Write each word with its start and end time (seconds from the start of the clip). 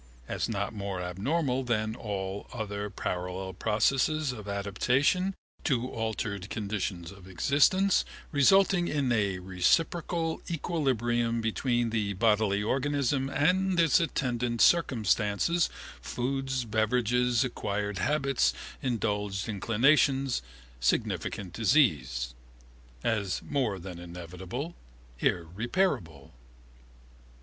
As 0.27 0.49
not 0.49 0.73
more 0.73 0.99
abnormal 0.99 1.63
than 1.63 1.95
all 1.95 2.47
other 2.51 2.89
parallel 2.89 3.53
processes 3.53 4.31
of 4.31 4.47
adaptation 4.47 5.35
to 5.65 5.87
altered 5.89 6.49
conditions 6.49 7.11
of 7.11 7.27
existence, 7.29 8.03
resulting 8.31 8.87
in 8.87 9.11
a 9.11 9.37
reciprocal 9.37 10.41
equilibrium 10.49 11.39
between 11.39 11.91
the 11.91 12.13
bodily 12.13 12.63
organism 12.63 13.29
and 13.29 13.79
its 13.79 13.99
attendant 13.99 14.59
circumstances, 14.61 15.69
foods, 16.01 16.65
beverages, 16.65 17.43
acquired 17.43 17.99
habits, 17.99 18.55
indulged 18.81 19.47
inclinations, 19.47 20.41
significant 20.79 21.53
disease. 21.53 22.33
As 23.03 23.43
more 23.43 23.77
than 23.77 23.99
inevitable, 23.99 24.73
irreparable. 25.19 26.33